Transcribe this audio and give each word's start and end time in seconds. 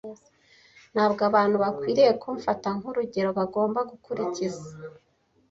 Ntabwo 0.93 1.21
abantu 1.29 1.55
bakwiriye 1.63 2.11
kumfata 2.21 2.67
nk’urugero 2.77 3.29
bagomba 3.39 3.79
gukurikiza” 3.91 4.63